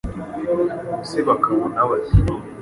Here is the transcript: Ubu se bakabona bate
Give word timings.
Ubu 0.51 0.63
se 1.09 1.19
bakabona 1.27 1.79
bate 1.89 2.17